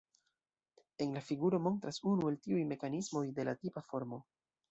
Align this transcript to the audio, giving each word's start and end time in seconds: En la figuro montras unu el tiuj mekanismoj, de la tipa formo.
En 1.03 1.13
la 1.17 1.21
figuro 1.25 1.59
montras 1.65 2.01
unu 2.13 2.31
el 2.31 2.39
tiuj 2.47 2.63
mekanismoj, 2.71 3.25
de 3.41 3.47
la 3.51 3.57
tipa 3.65 3.87
formo. 3.93 4.19